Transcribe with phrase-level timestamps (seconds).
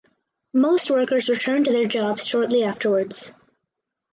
[0.55, 3.33] Most workers returned to their jobs shortly afterwards.